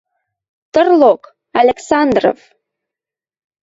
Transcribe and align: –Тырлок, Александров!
–Тырлок, 0.73 1.21
Александров! 1.59 2.39